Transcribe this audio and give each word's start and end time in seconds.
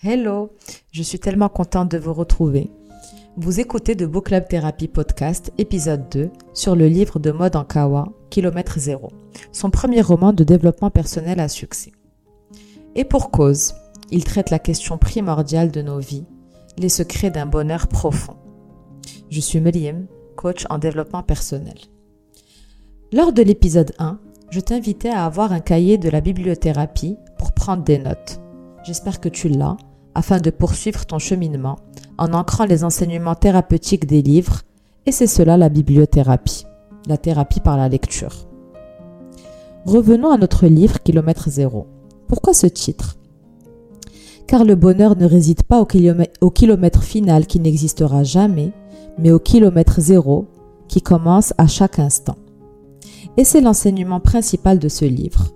Hello, 0.00 0.52
je 0.92 1.02
suis 1.02 1.18
tellement 1.18 1.48
contente 1.48 1.90
de 1.90 1.98
vous 1.98 2.14
retrouver. 2.14 2.70
Vous 3.36 3.58
écoutez 3.58 3.96
de 3.96 4.06
Book 4.06 4.26
Club 4.26 4.46
Therapy 4.46 4.86
Podcast, 4.86 5.52
épisode 5.58 6.08
2, 6.08 6.30
sur 6.54 6.76
le 6.76 6.86
livre 6.86 7.18
de 7.18 7.32
Mode 7.32 7.56
en 7.56 7.64
Kawa, 7.64 8.12
Kilomètre 8.30 8.78
Zéro, 8.78 9.10
son 9.50 9.70
premier 9.70 10.00
roman 10.00 10.32
de 10.32 10.44
développement 10.44 10.90
personnel 10.90 11.40
à 11.40 11.48
succès. 11.48 11.90
Et 12.94 13.02
pour 13.02 13.32
cause, 13.32 13.74
il 14.12 14.22
traite 14.22 14.50
la 14.50 14.60
question 14.60 14.98
primordiale 14.98 15.72
de 15.72 15.82
nos 15.82 15.98
vies, 15.98 16.26
les 16.76 16.88
secrets 16.88 17.32
d'un 17.32 17.46
bonheur 17.46 17.88
profond. 17.88 18.36
Je 19.30 19.40
suis 19.40 19.60
Meliam, 19.60 20.06
coach 20.36 20.64
en 20.70 20.78
développement 20.78 21.24
personnel. 21.24 21.78
Lors 23.12 23.32
de 23.32 23.42
l'épisode 23.42 23.90
1, 23.98 24.20
je 24.50 24.60
t'invitais 24.60 25.10
à 25.10 25.24
avoir 25.24 25.50
un 25.50 25.58
cahier 25.58 25.98
de 25.98 26.08
la 26.08 26.20
bibliothérapie 26.20 27.16
pour 27.36 27.50
prendre 27.50 27.82
des 27.82 27.98
notes. 27.98 28.38
J'espère 28.84 29.20
que 29.20 29.28
tu 29.28 29.48
l'as, 29.48 29.76
afin 30.18 30.40
de 30.40 30.50
poursuivre 30.50 31.06
ton 31.06 31.20
cheminement 31.20 31.76
en 32.18 32.32
ancrant 32.32 32.64
les 32.64 32.82
enseignements 32.82 33.36
thérapeutiques 33.36 34.04
des 34.04 34.20
livres, 34.20 34.62
et 35.06 35.12
c'est 35.12 35.28
cela 35.28 35.56
la 35.56 35.68
bibliothérapie, 35.68 36.66
la 37.06 37.16
thérapie 37.16 37.60
par 37.60 37.76
la 37.76 37.88
lecture. 37.88 38.48
Revenons 39.86 40.32
à 40.32 40.36
notre 40.36 40.66
livre 40.66 41.00
Kilomètre 41.04 41.48
Zéro. 41.48 41.86
Pourquoi 42.26 42.52
ce 42.52 42.66
titre? 42.66 43.16
Car 44.48 44.64
le 44.64 44.74
bonheur 44.74 45.16
ne 45.16 45.24
réside 45.24 45.62
pas 45.62 45.80
au 45.80 46.50
kilomètre, 46.50 47.02
final 47.04 47.46
qui 47.46 47.60
n'existera 47.60 48.24
jamais, 48.24 48.72
mais 49.18 49.30
au 49.30 49.38
kilomètre 49.38 50.00
zéro 50.00 50.46
qui 50.88 51.00
commence 51.00 51.54
à 51.58 51.68
chaque 51.68 52.00
instant. 52.00 52.38
Et 53.36 53.44
c'est 53.44 53.60
l'enseignement 53.60 54.18
principal 54.18 54.80
de 54.80 54.88
ce 54.88 55.04
livre. 55.04 55.52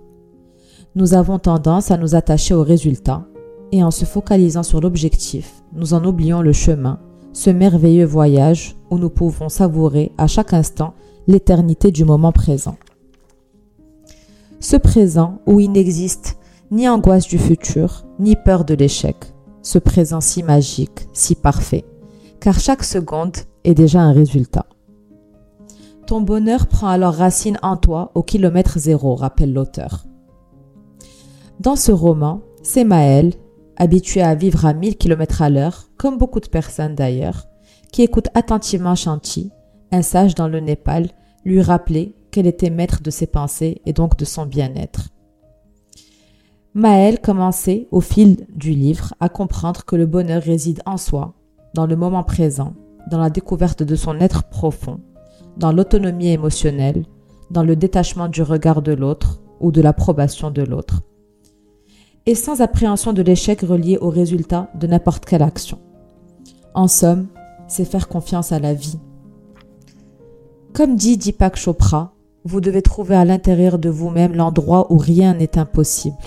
Nous 0.95 1.15
avons 1.15 1.37
tendance 1.37 1.91
à 1.91 1.97
nous 1.97 2.15
attacher 2.15 2.53
aux 2.53 2.63
résultats, 2.63 3.25
et 3.73 3.83
en 3.83 3.89
se 3.89 4.05
focalisant 4.05 4.61
sur 4.61 4.81
l'objectif, 4.81 5.63
nous 5.73 5.95
en 5.95 6.05
oublions 6.05 6.43
le 6.43 6.53
chemin, 6.53 6.99
ce 7.33 7.49
merveilleux 7.49 8.05
voyage 8.05 8.75
où 8.91 8.99
nous 8.99 9.09
pouvons 9.09 9.49
savourer 9.49 10.11
à 10.19 10.27
chaque 10.27 10.53
instant 10.53 10.93
l'éternité 11.25 11.89
du 11.91 12.05
moment 12.05 12.31
présent. 12.31 12.77
Ce 14.59 14.77
présent 14.77 15.39
où 15.47 15.59
il 15.59 15.71
n'existe 15.71 16.37
ni 16.69 16.87
angoisse 16.87 17.27
du 17.27 17.39
futur, 17.39 18.05
ni 18.19 18.35
peur 18.35 18.63
de 18.63 18.75
l'échec, 18.75 19.15
ce 19.63 19.79
présent 19.79 20.21
si 20.21 20.43
magique, 20.43 21.07
si 21.11 21.33
parfait, 21.33 21.83
car 22.39 22.59
chaque 22.59 22.83
seconde 22.83 23.37
est 23.63 23.73
déjà 23.73 24.01
un 24.01 24.13
résultat. 24.13 24.67
Ton 26.05 26.21
bonheur 26.21 26.67
prend 26.67 26.89
alors 26.89 27.15
racine 27.15 27.57
en 27.63 27.77
toi 27.77 28.11
au 28.13 28.21
kilomètre 28.21 28.77
zéro, 28.77 29.15
rappelle 29.15 29.51
l'auteur. 29.51 30.05
Dans 31.59 31.75
ce 31.75 31.91
roman, 31.91 32.41
c'est 32.61 32.83
Maël, 32.83 33.33
habitué 33.77 34.21
à 34.21 34.35
vivre 34.35 34.65
à 34.65 34.73
1000 34.73 34.97
km 34.97 35.41
à 35.41 35.49
l'heure, 35.49 35.89
comme 35.97 36.17
beaucoup 36.17 36.39
de 36.39 36.47
personnes 36.47 36.95
d'ailleurs, 36.95 37.47
qui 37.91 38.01
écoute 38.01 38.27
attentivement 38.33 38.95
Shanti, 38.95 39.51
un 39.91 40.01
sage 40.01 40.35
dans 40.35 40.47
le 40.47 40.59
Népal, 40.59 41.09
lui 41.45 41.61
rappeler 41.61 42.15
qu'elle 42.31 42.47
était 42.47 42.69
maître 42.69 43.01
de 43.03 43.11
ses 43.11 43.27
pensées 43.27 43.81
et 43.85 43.93
donc 43.93 44.17
de 44.17 44.25
son 44.25 44.45
bien-être. 44.45 45.09
Maël 46.73 47.21
commençait, 47.21 47.87
au 47.91 48.01
fil 48.01 48.47
du 48.49 48.71
livre, 48.71 49.13
à 49.19 49.29
comprendre 49.29 49.85
que 49.85 49.95
le 49.95 50.07
bonheur 50.07 50.41
réside 50.41 50.81
en 50.87 50.97
soi, 50.97 51.35
dans 51.75 51.85
le 51.85 51.95
moment 51.95 52.23
présent, 52.23 52.73
dans 53.11 53.19
la 53.19 53.29
découverte 53.29 53.83
de 53.83 53.95
son 53.95 54.19
être 54.19 54.45
profond, 54.45 54.99
dans 55.57 55.71
l'autonomie 55.71 56.29
émotionnelle, 56.29 57.05
dans 57.51 57.63
le 57.63 57.75
détachement 57.75 58.27
du 58.27 58.41
regard 58.41 58.81
de 58.81 58.93
l'autre 58.93 59.41
ou 59.59 59.71
de 59.71 59.81
l'approbation 59.81 60.49
de 60.49 60.63
l'autre, 60.63 61.03
et 62.25 62.35
sans 62.35 62.61
appréhension 62.61 63.13
de 63.13 63.21
l'échec 63.21 63.61
relié 63.61 63.97
au 63.97 64.09
résultat 64.09 64.69
de 64.75 64.87
n'importe 64.87 65.25
quelle 65.25 65.41
action. 65.41 65.79
En 66.73 66.87
somme, 66.87 67.27
c'est 67.67 67.85
faire 67.85 68.07
confiance 68.07 68.51
à 68.51 68.59
la 68.59 68.73
vie. 68.73 68.99
Comme 70.73 70.95
dit 70.95 71.17
Deepak 71.17 71.55
Chopra, 71.55 72.13
vous 72.45 72.61
devez 72.61 72.81
trouver 72.81 73.15
à 73.15 73.25
l'intérieur 73.25 73.77
de 73.77 73.89
vous-même 73.89 74.35
l'endroit 74.35 74.91
où 74.91 74.97
rien 74.97 75.33
n'est 75.33 75.57
impossible. 75.57 76.17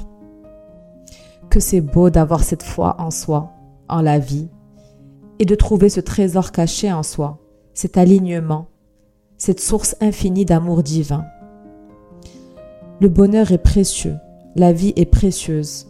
Que 1.50 1.60
c'est 1.60 1.81
beau 1.81 2.10
d'avoir 2.10 2.44
cette 2.44 2.62
foi 2.62 2.97
en 2.99 3.10
soi, 3.10 3.53
en 3.88 4.00
la 4.00 4.19
vie, 4.19 4.49
et 5.38 5.44
de 5.44 5.54
trouver 5.54 5.88
ce 5.88 6.00
trésor 6.00 6.53
caché 6.53 6.93
en 6.93 7.03
soi, 7.03 7.38
cet 7.75 7.99
alignement, 7.99 8.69
cette 9.37 9.60
source 9.60 9.97
infinie 10.00 10.44
d'amour 10.44 10.82
divin. 10.82 11.25
Le 13.00 13.09
bonheur 13.09 13.53
est 13.53 13.59
précieux, 13.59 14.16
la 14.54 14.72
vie 14.72 14.94
est 14.97 15.04
précieuse. 15.04 15.87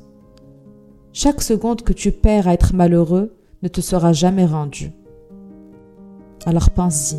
Chaque 1.19 1.41
seconde 1.41 1.81
que 1.81 1.95
tu 1.95 2.13
perds 2.13 2.47
à 2.47 2.53
être 2.53 2.75
malheureux 2.75 3.35
ne 3.63 3.69
te 3.69 3.81
sera 3.81 4.13
jamais 4.13 4.45
rendue. 4.45 4.93
Alors 6.45 6.69
pense-y. 6.69 7.17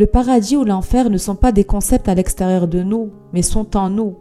Le 0.00 0.06
paradis 0.06 0.56
ou 0.56 0.64
l'enfer 0.64 1.08
ne 1.08 1.18
sont 1.18 1.36
pas 1.36 1.52
des 1.52 1.62
concepts 1.62 2.08
à 2.08 2.16
l'extérieur 2.16 2.66
de 2.66 2.82
nous, 2.82 3.12
mais 3.32 3.42
sont 3.42 3.76
en 3.76 3.90
nous. 3.90 4.16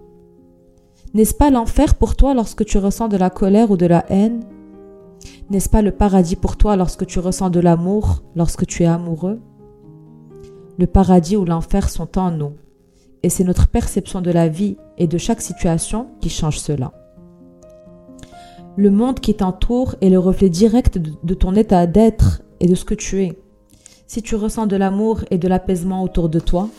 N'est-ce 1.15 1.33
pas 1.33 1.49
l'enfer 1.49 1.95
pour 1.95 2.15
toi 2.15 2.35
lorsque 2.35 2.63
tu 2.63 2.77
ressens 2.77 3.07
de 3.07 3.17
la 3.17 3.31
colère 3.31 3.71
ou 3.71 3.75
de 3.75 3.87
la 3.87 4.05
haine? 4.07 4.41
N'est-ce 5.49 5.69
pas 5.69 5.81
le 5.81 5.93
paradis 5.93 6.35
pour 6.35 6.57
toi 6.57 6.75
lorsque 6.75 7.07
tu 7.07 7.17
ressens 7.17 7.49
de 7.49 7.59
l'amour, 7.59 8.21
lorsque 8.35 8.67
tu 8.67 8.83
es 8.83 8.85
amoureux? 8.85 9.41
Le 10.77 10.85
paradis 10.85 11.37
ou 11.37 11.43
l'enfer 11.43 11.89
sont 11.89 12.19
en 12.19 12.29
nous, 12.29 12.53
et 13.23 13.29
c'est 13.29 13.43
notre 13.43 13.67
perception 13.67 14.21
de 14.21 14.29
la 14.29 14.47
vie 14.47 14.77
et 14.99 15.07
de 15.07 15.17
chaque 15.17 15.41
situation 15.41 16.09
qui 16.21 16.29
change 16.29 16.59
cela. 16.59 16.93
Le 18.75 18.89
monde 18.89 19.19
qui 19.19 19.35
t'entoure 19.35 19.95
est 20.01 20.09
le 20.09 20.17
reflet 20.17 20.49
direct 20.49 20.97
de 20.97 21.33
ton 21.35 21.53
état 21.55 21.85
d'être 21.85 22.41
et 22.59 22.65
de 22.65 22.73
ce 22.73 22.85
que 22.85 22.95
tu 22.95 23.21
es. 23.21 23.37
Si 24.07 24.23
tu 24.23 24.35
ressens 24.35 24.65
de 24.65 24.75
l'amour 24.75 25.21
et 25.29 25.37
de 25.37 25.47
l'apaisement 25.47 26.01
autour 26.01 26.27
de 26.27 26.39
toi, 26.39 26.69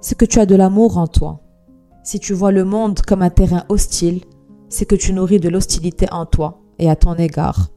c'est 0.00 0.16
que 0.16 0.24
tu 0.24 0.38
as 0.38 0.46
de 0.46 0.54
l'amour 0.54 0.98
en 0.98 1.08
toi. 1.08 1.40
Si 2.04 2.20
tu 2.20 2.34
vois 2.34 2.52
le 2.52 2.64
monde 2.64 3.00
comme 3.00 3.22
un 3.22 3.30
terrain 3.30 3.64
hostile, 3.68 4.20
c'est 4.68 4.86
que 4.86 4.94
tu 4.94 5.12
nourris 5.12 5.40
de 5.40 5.48
l'hostilité 5.48 6.06
en 6.12 6.24
toi 6.24 6.60
et 6.78 6.88
à 6.88 6.94
ton 6.94 7.14
égard. 7.14 7.70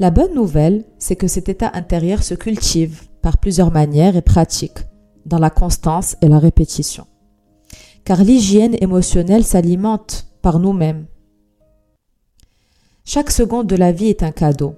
La 0.00 0.10
bonne 0.10 0.34
nouvelle, 0.34 0.84
c'est 0.98 1.16
que 1.16 1.26
cet 1.26 1.48
état 1.48 1.70
intérieur 1.74 2.22
se 2.22 2.34
cultive 2.34 3.08
par 3.22 3.38
plusieurs 3.38 3.72
manières 3.72 4.16
et 4.16 4.22
pratiques, 4.22 4.86
dans 5.26 5.38
la 5.38 5.50
constance 5.50 6.16
et 6.22 6.28
la 6.28 6.38
répétition. 6.38 7.06
Car 8.04 8.22
l'hygiène 8.22 8.76
émotionnelle 8.80 9.44
s'alimente 9.44 10.27
par 10.42 10.58
nous-mêmes. 10.58 11.06
Chaque 13.04 13.30
seconde 13.30 13.66
de 13.66 13.76
la 13.76 13.92
vie 13.92 14.08
est 14.08 14.22
un 14.22 14.32
cadeau. 14.32 14.74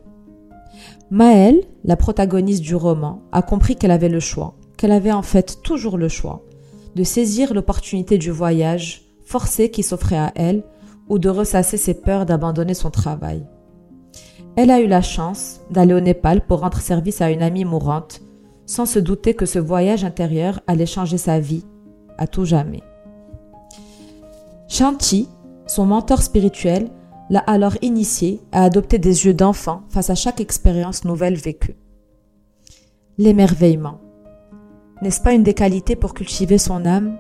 Maëlle, 1.11 1.63
la 1.85 1.97
protagoniste 1.97 2.63
du 2.63 2.77
roman, 2.77 3.23
a 3.33 3.43
compris 3.43 3.77
qu'elle 3.77 3.91
avait 3.91 4.09
le 4.09 4.21
choix, 4.21 4.55
qu'elle 4.77 4.93
avait 4.93 5.13
en 5.13 5.23
fait 5.23 5.63
toujours 5.63 5.99
le 5.99 6.09
choix, 6.09 6.45
de 6.95 7.03
saisir 7.03 7.55
l'opportunité 7.55 8.19
du 8.19 8.31
voyage 8.31 9.03
forcé 9.25 9.71
qui 9.71 9.83
s'offrait 9.83 10.19
à 10.19 10.33
elle 10.35 10.63
ou 11.09 11.19
de 11.19 11.29
ressasser 11.29 11.77
ses 11.77 11.95
peurs 11.95 12.27
d'abandonner 12.27 12.75
son 12.75 12.91
travail. 12.91 13.45
Elle 14.57 14.71
a 14.71 14.81
eu 14.81 14.87
la 14.87 15.03
chance 15.03 15.61
d'aller 15.71 15.95
au 15.95 16.01
Népal 16.01 16.47
pour 16.47 16.61
rendre 16.61 16.79
service 16.79 17.21
à 17.21 17.31
une 17.31 17.43
amie 17.43 17.65
mourante, 17.65 18.21
sans 18.67 18.87
se 18.87 18.99
douter 18.99 19.35
que 19.35 19.47
ce 19.47 19.59
voyage 19.59 20.05
intérieur 20.05 20.61
allait 20.67 20.87
changer 20.87 21.19
sa 21.19 21.41
vie 21.41 21.65
à 22.19 22.27
tout 22.27 22.45
jamais. 22.45 22.83
Shanti, 24.69 25.29
son 25.71 25.87
mentor 25.87 26.21
spirituel, 26.21 26.91
l'a 27.31 27.39
alors 27.39 27.77
initié 27.81 28.41
à 28.51 28.65
adopter 28.65 28.99
des 28.99 29.27
yeux 29.27 29.35
d'enfant 29.35 29.83
face 29.89 30.11
à 30.11 30.17
chaque 30.17 30.41
expérience 30.41 31.05
nouvelle 31.05 31.37
vécue. 31.37 31.77
L'émerveillement. 33.19 34.01
N'est-ce 35.01 35.21
pas 35.21 35.33
une 35.33 35.45
des 35.45 35.55
qualités 35.55 35.95
pour 35.95 36.13
cultiver 36.13 36.59
son 36.59 36.85
âme? 36.85 37.17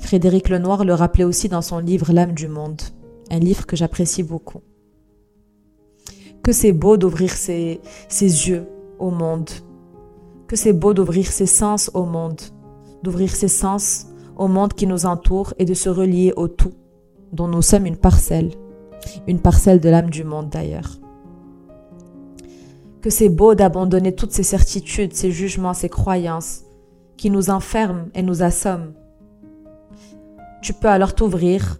Frédéric 0.00 0.48
Lenoir 0.48 0.84
le 0.84 0.92
rappelait 0.92 1.22
aussi 1.22 1.48
dans 1.48 1.62
son 1.62 1.78
livre 1.78 2.12
L'âme 2.12 2.32
du 2.32 2.48
monde, 2.48 2.82
un 3.30 3.38
livre 3.38 3.64
que 3.64 3.76
j'apprécie 3.76 4.24
beaucoup. 4.24 4.62
Que 6.42 6.50
c'est 6.50 6.72
beau 6.72 6.96
d'ouvrir 6.96 7.30
ses, 7.30 7.80
yeux 8.10 8.66
au 8.98 9.12
monde, 9.12 9.50
que 10.48 10.56
c'est 10.56 10.72
beau 10.72 10.94
d'ouvrir 10.94 11.28
ses 11.28 11.46
sens 11.46 11.92
au 11.94 12.06
monde, 12.06 12.40
d'ouvrir 13.04 13.30
ses 13.30 13.46
sens 13.46 14.08
au 14.36 14.48
monde 14.48 14.72
qui 14.72 14.88
nous 14.88 15.06
entoure 15.06 15.54
et 15.60 15.64
de 15.64 15.74
se 15.74 15.88
relier 15.88 16.32
au 16.36 16.48
tout, 16.48 16.72
dont 17.32 17.48
nous 17.48 17.62
sommes 17.62 17.86
une 17.86 17.96
parcelle, 17.96 18.52
une 19.26 19.40
parcelle 19.40 19.80
de 19.80 19.88
l'âme 19.88 20.10
du 20.10 20.24
monde 20.24 20.48
d'ailleurs. 20.48 20.98
Que 23.00 23.10
c'est 23.10 23.28
beau 23.28 23.54
d'abandonner 23.54 24.14
toutes 24.14 24.32
ces 24.32 24.42
certitudes, 24.42 25.14
ces 25.14 25.30
jugements, 25.30 25.74
ces 25.74 25.88
croyances 25.88 26.62
qui 27.16 27.30
nous 27.30 27.50
enferment 27.50 28.06
et 28.14 28.22
nous 28.22 28.42
assomment 28.42 28.92
tu 30.66 30.72
peux 30.72 30.88
alors 30.88 31.14
t'ouvrir 31.14 31.78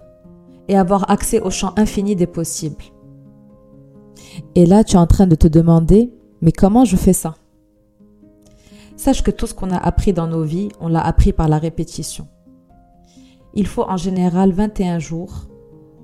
et 0.69 0.77
avoir 0.77 1.11
accès 1.11 1.41
au 1.41 1.51
champ 1.51 1.73
infini 1.77 2.15
des 2.15 2.29
possibles. 2.29 2.85
Et 4.55 4.65
là, 4.65 4.85
tu 4.85 4.95
es 4.95 4.99
en 4.99 5.09
train 5.09 5.27
de 5.27 5.35
te 5.35 5.49
demander, 5.49 6.13
mais 6.41 6.53
comment 6.53 6.85
je 6.85 6.95
fais 6.95 7.13
ça? 7.13 7.35
Sache 8.97 9.25
que 9.25 9.33
tout 9.33 9.49
ce 9.49 9.55
qu'on 9.55 9.73
a 9.73 9.77
appris 9.77 10.13
dans 10.13 10.29
nos 10.29 10.45
vies, 10.45 10.69
on 10.79 10.87
l'a 10.87 11.01
appris 11.01 11.33
par 11.33 11.49
la 11.49 11.59
répétition. 11.59 12.29
Il 13.59 13.67
faut 13.67 13.85
en 13.85 13.97
général 13.97 14.53
21 14.53 14.99
jours 14.99 15.47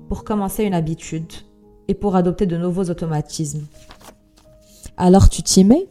pour 0.09 0.23
commencer 0.23 0.63
une 0.63 0.73
habitude 0.73 1.31
et 1.87 1.93
pour 1.93 2.15
adopter 2.15 2.47
de 2.47 2.57
nouveaux 2.57 2.85
automatismes. 2.85 3.67
Alors 4.97 5.29
tu 5.29 5.43
t'y 5.43 5.63
mets? 5.63 5.87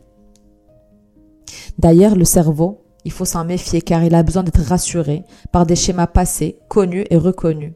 D'ailleurs, 1.79 2.17
le 2.17 2.25
cerveau, 2.25 2.83
il 3.05 3.13
faut 3.13 3.25
s'en 3.25 3.45
méfier 3.45 3.81
car 3.81 4.03
il 4.03 4.17
a 4.17 4.25
besoin 4.25 4.43
d'être 4.43 4.61
rassuré 4.61 5.23
par 5.53 5.65
des 5.65 5.77
schémas 5.77 6.09
passés, 6.09 6.59
connus 6.69 7.05
et 7.11 7.17
reconnus. 7.17 7.75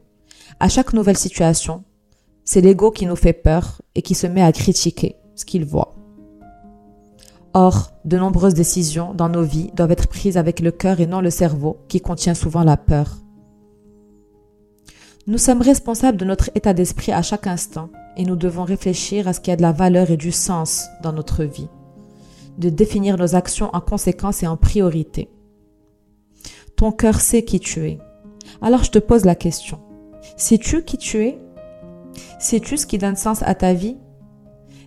À 0.59 0.69
chaque 0.69 0.93
nouvelle 0.93 1.17
situation, 1.17 1.85
c'est 2.45 2.61
l'ego 2.61 2.91
qui 2.91 3.07
nous 3.07 3.15
fait 3.15 3.33
peur 3.33 3.83
et 3.95 4.03
qui 4.03 4.17
se 4.17 4.27
met 4.27 4.43
à 4.43 4.51
critiquer 4.51 5.15
ce 5.37 5.45
qu'il 5.45 5.65
voit. 5.65 5.95
Or, 7.55 7.93
de 8.05 8.19
nombreuses 8.19 8.55
décisions 8.55 9.15
dans 9.15 9.29
nos 9.29 9.45
vies 9.45 9.71
doivent 9.77 9.93
être 9.93 10.09
prises 10.09 10.39
avec 10.39 10.59
le 10.59 10.73
cœur 10.73 10.99
et 10.99 11.07
non 11.07 11.21
le 11.21 11.31
cerveau 11.31 11.79
qui 11.87 12.01
contient 12.01 12.35
souvent 12.35 12.65
la 12.65 12.77
peur. 12.77 13.19
Nous 15.29 15.39
sommes 15.39 15.61
responsables 15.61 16.19
de 16.19 16.25
notre 16.25 16.51
état 16.55 16.73
d'esprit 16.73 17.11
à 17.11 17.21
chaque 17.21 17.49
instant 17.49 17.91
et 18.17 18.25
nous 18.25 18.37
devons 18.37 18.63
réfléchir 18.63 19.27
à 19.27 19.33
ce 19.33 19.41
qui 19.41 19.51
a 19.51 19.57
de 19.57 19.63
la 19.63 19.73
valeur 19.73 20.13
et 20.13 20.17
du 20.17 20.31
sens 20.31 20.87
dans 21.03 21.13
notre 21.13 21.43
vie, 21.43 21.67
de 22.59 22.69
définir 22.69 23.17
nos 23.17 23.35
actions 23.35 23.69
en 23.73 23.81
conséquence 23.81 24.45
et 24.45 24.47
en 24.47 24.57
priorité. 24.57 25.29
Ton 26.77 26.93
cœur 26.93 27.21
sait 27.21 27.43
qui 27.43 27.59
tu 27.59 27.89
es. 27.89 27.99
Alors 28.63 28.85
je 28.85 28.93
te 28.93 29.01
pose 29.01 29.25
la 29.25 29.35
question. 29.35 29.81
Sais-tu 30.37 30.85
qui 30.85 30.97
tu 30.97 31.25
es? 31.25 31.41
Sais-tu 32.39 32.77
ce 32.77 32.87
qui 32.87 32.99
donne 32.99 33.17
sens 33.17 33.43
à 33.43 33.57
ta 33.57 33.73
vie? 33.75 33.97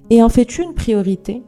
Et 0.09 0.23
en 0.23 0.29
fais-tu 0.29 0.63
une 0.63 0.73
priorité? 0.73 1.43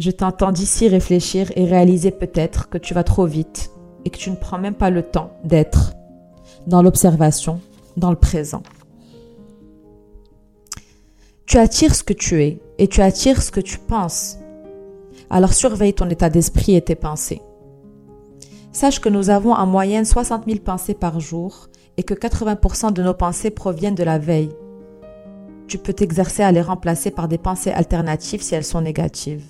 Je 0.00 0.10
t'entends 0.10 0.50
d'ici 0.50 0.88
réfléchir 0.88 1.52
et 1.54 1.66
réaliser 1.66 2.10
peut-être 2.10 2.68
que 2.68 2.78
tu 2.78 2.94
vas 2.94 3.04
trop 3.04 3.26
vite 3.26 3.70
et 4.04 4.10
que 4.10 4.18
tu 4.18 4.32
ne 4.32 4.36
prends 4.36 4.58
même 4.58 4.74
pas 4.74 4.90
le 4.90 5.04
temps 5.04 5.30
d'être 5.44 5.92
dans 6.66 6.82
l'observation, 6.82 7.60
dans 7.96 8.10
le 8.10 8.16
présent. 8.16 8.62
Tu 11.46 11.58
attires 11.58 11.94
ce 11.94 12.02
que 12.02 12.12
tu 12.12 12.42
es 12.42 12.60
et 12.78 12.88
tu 12.88 13.00
attires 13.02 13.42
ce 13.42 13.50
que 13.50 13.60
tu 13.60 13.78
penses. 13.78 14.38
Alors 15.28 15.52
surveille 15.52 15.94
ton 15.94 16.08
état 16.08 16.30
d'esprit 16.30 16.74
et 16.74 16.82
tes 16.82 16.94
pensées. 16.94 17.42
Sache 18.72 19.00
que 19.00 19.08
nous 19.08 19.28
avons 19.28 19.52
en 19.52 19.66
moyenne 19.66 20.04
60 20.06 20.46
000 20.46 20.60
pensées 20.60 20.94
par 20.94 21.20
jour 21.20 21.68
et 21.98 22.02
que 22.02 22.14
80% 22.14 22.92
de 22.92 23.02
nos 23.02 23.14
pensées 23.14 23.50
proviennent 23.50 23.94
de 23.94 24.02
la 24.02 24.18
veille. 24.18 24.54
Tu 25.68 25.78
peux 25.78 25.92
t'exercer 25.92 26.42
à 26.42 26.52
les 26.52 26.62
remplacer 26.62 27.10
par 27.10 27.28
des 27.28 27.38
pensées 27.38 27.70
alternatives 27.70 28.42
si 28.42 28.54
elles 28.54 28.64
sont 28.64 28.80
négatives. 28.80 29.44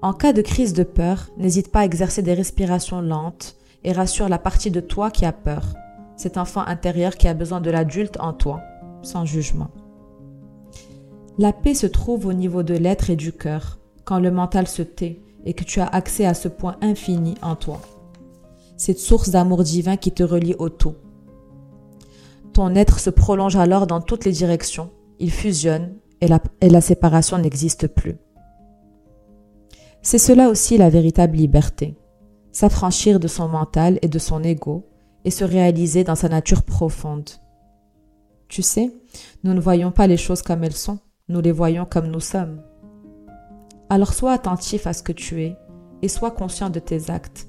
En 0.00 0.12
cas 0.12 0.32
de 0.32 0.42
crise 0.42 0.74
de 0.74 0.84
peur, 0.84 1.28
n'hésite 1.38 1.72
pas 1.72 1.80
à 1.80 1.84
exercer 1.84 2.22
des 2.22 2.34
respirations 2.34 3.00
lentes 3.00 3.57
et 3.84 3.92
rassure 3.92 4.28
la 4.28 4.38
partie 4.38 4.70
de 4.70 4.80
toi 4.80 5.10
qui 5.10 5.24
a 5.24 5.32
peur, 5.32 5.74
cet 6.16 6.36
enfant 6.36 6.62
intérieur 6.62 7.16
qui 7.16 7.28
a 7.28 7.34
besoin 7.34 7.60
de 7.60 7.70
l'adulte 7.70 8.18
en 8.20 8.32
toi, 8.32 8.60
sans 9.02 9.24
jugement. 9.24 9.70
La 11.38 11.52
paix 11.52 11.74
se 11.74 11.86
trouve 11.86 12.26
au 12.26 12.32
niveau 12.32 12.62
de 12.62 12.74
l'être 12.74 13.10
et 13.10 13.16
du 13.16 13.32
cœur, 13.32 13.78
quand 14.04 14.18
le 14.18 14.30
mental 14.30 14.66
se 14.66 14.82
tait 14.82 15.20
et 15.44 15.54
que 15.54 15.64
tu 15.64 15.80
as 15.80 15.86
accès 15.86 16.26
à 16.26 16.34
ce 16.34 16.48
point 16.48 16.76
infini 16.80 17.34
en 17.42 17.54
toi. 17.54 17.80
Cette 18.76 18.98
source 18.98 19.30
d'amour 19.30 19.62
divin 19.62 19.96
qui 19.96 20.12
te 20.12 20.22
relie 20.22 20.56
au 20.58 20.68
tout. 20.68 20.94
Ton 22.52 22.74
être 22.74 22.98
se 22.98 23.10
prolonge 23.10 23.56
alors 23.56 23.86
dans 23.86 24.00
toutes 24.00 24.24
les 24.24 24.32
directions, 24.32 24.90
il 25.20 25.30
fusionne 25.30 25.94
et 26.20 26.26
la, 26.26 26.80
séparation 26.80 27.38
n'existe 27.38 27.86
plus. 27.86 28.16
C'est 30.02 30.18
cela 30.18 30.48
aussi 30.48 30.76
la 30.78 30.90
véritable 30.90 31.36
liberté, 31.36 31.96
s'affranchir 32.58 33.20
de 33.20 33.28
son 33.28 33.46
mental 33.46 34.00
et 34.02 34.08
de 34.08 34.18
son 34.18 34.42
ego 34.42 34.84
et 35.24 35.30
se 35.30 35.44
réaliser 35.44 36.02
dans 36.02 36.16
sa 36.16 36.28
nature 36.28 36.64
profonde. 36.64 37.30
Tu 38.48 38.62
sais, 38.62 38.90
nous 39.44 39.54
ne 39.54 39.60
voyons 39.60 39.92
pas 39.92 40.08
les 40.08 40.16
choses 40.16 40.42
comme 40.42 40.64
elles 40.64 40.74
sont, 40.74 40.98
nous 41.28 41.40
les 41.40 41.52
voyons 41.52 41.86
comme 41.88 42.08
nous 42.08 42.18
sommes. 42.18 42.60
Alors 43.88 44.12
sois 44.12 44.32
attentif 44.32 44.88
à 44.88 44.92
ce 44.92 45.04
que 45.04 45.12
tu 45.12 45.44
es 45.44 45.56
et 46.02 46.08
sois 46.08 46.32
conscient 46.32 46.68
de 46.68 46.80
tes 46.80 47.10
actes. 47.10 47.48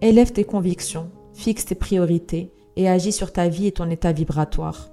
Élève 0.00 0.30
tes 0.30 0.44
convictions, 0.44 1.10
fixe 1.34 1.64
tes 1.64 1.74
priorités 1.74 2.52
et 2.76 2.88
agis 2.88 3.10
sur 3.10 3.32
ta 3.32 3.48
vie 3.48 3.66
et 3.66 3.72
ton 3.72 3.90
état 3.90 4.12
vibratoire. 4.12 4.90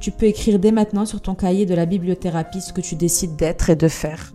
Tu 0.00 0.10
peux 0.10 0.26
écrire 0.26 0.58
dès 0.58 0.72
maintenant 0.72 1.06
sur 1.06 1.20
ton 1.20 1.36
cahier 1.36 1.66
de 1.66 1.74
la 1.74 1.86
bibliothérapie 1.86 2.62
ce 2.62 2.72
que 2.72 2.80
tu 2.80 2.96
décides 2.96 3.36
d'être 3.36 3.70
et 3.70 3.76
de 3.76 3.86
faire. 3.86 4.34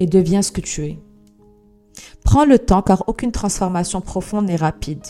Et 0.00 0.06
deviens 0.06 0.42
ce 0.42 0.50
que 0.50 0.60
tu 0.60 0.86
es. 0.86 0.98
Prends 2.24 2.44
le 2.44 2.58
temps 2.58 2.82
car 2.82 3.04
aucune 3.08 3.32
transformation 3.32 4.00
profonde 4.00 4.46
n'est 4.46 4.56
rapide. 4.56 5.04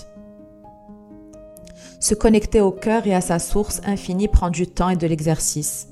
Se 2.01 2.15
connecter 2.15 2.61
au 2.61 2.73
cœur 2.73 3.07
et 3.07 3.15
à 3.15 3.21
sa 3.21 3.39
source 3.39 3.81
infinie 3.85 4.29
prend 4.29 4.51
du 4.51 4.67
temps 4.67 4.89
et 4.89 4.97
de 4.97 5.07
l'exercice, 5.07 5.89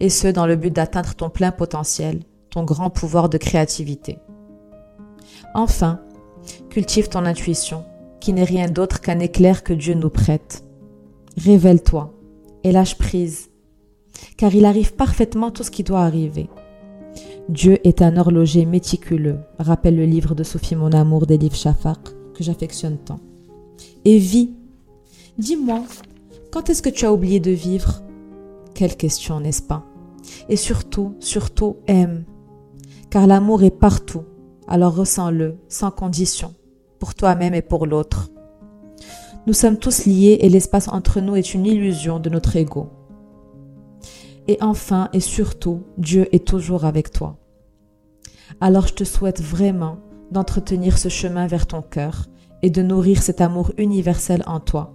et 0.00 0.10
ce 0.10 0.26
dans 0.28 0.46
le 0.46 0.56
but 0.56 0.74
d'atteindre 0.74 1.14
ton 1.14 1.30
plein 1.30 1.52
potentiel, 1.52 2.22
ton 2.50 2.64
grand 2.64 2.90
pouvoir 2.90 3.28
de 3.28 3.38
créativité. 3.38 4.18
Enfin, 5.54 6.00
cultive 6.70 7.08
ton 7.08 7.24
intuition, 7.24 7.84
qui 8.20 8.32
n'est 8.32 8.44
rien 8.44 8.68
d'autre 8.68 9.00
qu'un 9.00 9.20
éclair 9.20 9.62
que 9.62 9.72
Dieu 9.72 9.94
nous 9.94 10.10
prête. 10.10 10.64
Révèle-toi 11.36 12.12
et 12.64 12.72
lâche 12.72 12.98
prise, 12.98 13.50
car 14.36 14.54
il 14.54 14.64
arrive 14.64 14.94
parfaitement 14.94 15.50
tout 15.50 15.62
ce 15.62 15.70
qui 15.70 15.84
doit 15.84 16.02
arriver. 16.02 16.50
Dieu 17.48 17.78
est 17.82 18.02
un 18.02 18.18
horloger 18.18 18.66
méticuleux, 18.66 19.38
rappelle 19.58 19.96
le 19.96 20.04
livre 20.04 20.34
de 20.34 20.44
Sophie 20.44 20.76
Mon 20.76 20.92
Amour 20.92 21.26
livres 21.38 21.54
Shafak, 21.54 21.98
que 22.34 22.44
j'affectionne 22.44 22.98
tant. 22.98 23.20
Et 24.04 24.18
vis. 24.18 24.50
Dis-moi, 25.38 25.82
quand 26.52 26.68
est-ce 26.68 26.82
que 26.82 26.90
tu 26.90 27.06
as 27.06 27.12
oublié 27.12 27.40
de 27.40 27.50
vivre? 27.50 28.02
Quelle 28.74 28.96
question, 28.96 29.40
n'est-ce 29.40 29.62
pas? 29.62 29.86
Et 30.50 30.56
surtout, 30.56 31.14
surtout, 31.20 31.76
aime. 31.86 32.24
Car 33.08 33.26
l'amour 33.26 33.62
est 33.62 33.70
partout, 33.70 34.24
alors 34.66 34.94
ressens-le, 34.94 35.56
sans 35.68 35.90
condition, 35.90 36.52
pour 36.98 37.14
toi-même 37.14 37.54
et 37.54 37.62
pour 37.62 37.86
l'autre. 37.86 38.30
Nous 39.46 39.54
sommes 39.54 39.78
tous 39.78 40.04
liés 40.04 40.36
et 40.42 40.50
l'espace 40.50 40.88
entre 40.88 41.22
nous 41.22 41.34
est 41.34 41.54
une 41.54 41.64
illusion 41.64 42.20
de 42.20 42.28
notre 42.28 42.56
ego. 42.56 42.90
Et 44.48 44.56
enfin 44.62 45.10
et 45.12 45.20
surtout, 45.20 45.84
Dieu 45.98 46.34
est 46.34 46.46
toujours 46.46 46.86
avec 46.86 47.12
toi. 47.12 47.36
Alors 48.60 48.86
je 48.86 48.94
te 48.94 49.04
souhaite 49.04 49.42
vraiment 49.42 49.98
d'entretenir 50.32 50.96
ce 50.96 51.10
chemin 51.10 51.46
vers 51.46 51.66
ton 51.66 51.82
cœur 51.82 52.26
et 52.62 52.70
de 52.70 52.82
nourrir 52.82 53.22
cet 53.22 53.42
amour 53.42 53.72
universel 53.76 54.42
en 54.46 54.58
toi. 54.58 54.94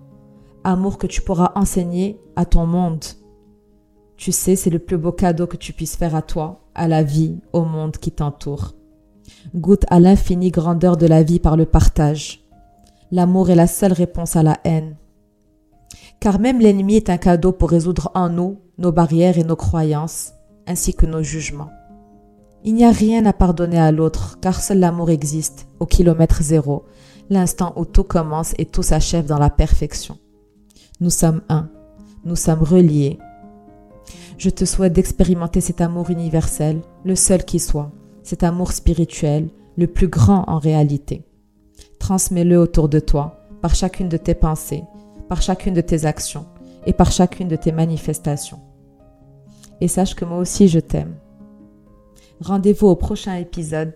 Amour 0.64 0.98
que 0.98 1.08
tu 1.08 1.22
pourras 1.22 1.52
enseigner 1.56 2.20
à 2.36 2.46
ton 2.46 2.66
monde. 2.66 3.04
Tu 4.18 4.32
sais, 4.32 4.56
c'est 4.56 4.70
le 4.70 4.80
plus 4.80 4.98
beau 4.98 5.12
cadeau 5.12 5.46
que 5.46 5.58
tu 5.58 5.72
puisses 5.72 5.98
faire 5.98 6.16
à 6.16 6.22
toi, 6.22 6.62
à 6.74 6.88
la 6.88 7.04
vie, 7.04 7.40
au 7.52 7.64
monde 7.64 7.98
qui 7.98 8.12
t'entoure. 8.12 8.74
Goûte 9.54 9.86
à 9.90 10.00
l'infinie 10.00 10.52
grandeur 10.52 10.98
de 10.98 11.06
la 11.06 11.24
vie 11.24 11.40
par 11.40 11.58
le 11.58 11.66
partage. 11.66 12.44
L'amour 13.12 13.50
est 13.50 13.56
la 13.56 13.68
seule 13.68 13.94
réponse 13.94 14.36
à 14.36 14.44
la 14.44 14.60
haine. 14.64 14.96
Car 16.20 16.40
même 16.40 16.60
l'ennemi 16.60 16.96
est 16.96 17.10
un 17.10 17.18
cadeau 17.18 17.52
pour 17.52 17.70
résoudre 17.70 18.12
en 18.16 18.30
nous 18.30 18.58
nos 18.78 18.92
barrières 18.92 19.38
et 19.38 19.44
nos 19.44 19.56
croyances, 19.56 20.34
ainsi 20.68 20.94
que 20.94 21.06
nos 21.06 21.24
jugements. 21.24 21.70
Il 22.64 22.76
n'y 22.76 22.86
a 22.86 22.92
rien 22.92 23.26
à 23.26 23.34
pardonner 23.34 23.80
à 23.80 23.92
l'autre, 23.92 24.40
car 24.40 24.62
seul 24.62 24.80
l'amour 24.80 25.10
existe, 25.10 25.68
au 25.80 25.86
kilomètre 25.86 26.42
zéro, 26.42 26.86
l'instant 27.30 27.74
où 27.76 27.86
tout 27.86 28.04
commence 28.04 28.54
et 28.58 28.66
tout 28.66 28.84
s'achève 28.84 29.26
dans 29.26 29.40
la 29.40 29.50
perfection. 29.50 30.18
Nous 31.02 31.10
sommes 31.10 31.42
un, 31.50 31.70
nous 32.24 32.38
sommes 32.38 32.64
reliés. 32.64 33.20
Je 34.38 34.50
te 34.50 34.66
souhaite 34.66 34.94
d'expérimenter 34.94 35.62
cet 35.62 35.82
amour 35.82 36.10
universel, 36.10 36.82
le 37.04 37.16
seul 37.16 37.44
qui 37.44 37.60
soit, 37.60 37.92
cet 38.24 38.44
amour 38.44 38.72
spirituel, 38.72 39.50
le 39.78 39.88
plus 39.88 40.08
grand 40.08 40.46
en 40.48 40.60
réalité. 40.60 41.26
Transmets-le 42.00 42.58
autour 42.58 42.90
de 42.90 43.00
toi, 43.00 43.40
par 43.62 43.76
chacune 43.76 44.10
de 44.10 44.18
tes 44.18 44.36
pensées, 44.36 44.84
par 45.30 45.42
chacune 45.42 45.74
de 45.74 45.82
tes 45.82 46.06
actions, 46.06 46.46
et 46.86 46.94
par 46.94 47.12
chacune 47.12 47.48
de 47.48 47.56
tes 47.56 47.72
manifestations. 47.72 48.60
Et 49.82 49.88
sache 49.88 50.16
que 50.16 50.26
moi 50.26 50.38
aussi 50.38 50.68
je 50.68 50.80
t'aime. 50.80 51.16
Rendez-vous 52.42 52.88
au 52.88 52.96
prochain 52.96 53.36
épisode. 53.36 53.94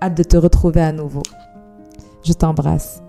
Hâte 0.00 0.16
de 0.16 0.22
te 0.22 0.36
retrouver 0.36 0.80
à 0.80 0.92
nouveau. 0.92 1.22
Je 2.24 2.32
t'embrasse. 2.32 3.01